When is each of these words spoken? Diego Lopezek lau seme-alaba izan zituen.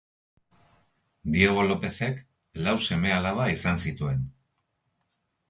Diego 1.35 1.65
Lopezek 1.67 2.17
lau 2.69 2.75
seme-alaba 2.87 3.47
izan 3.59 3.79
zituen. 3.85 4.27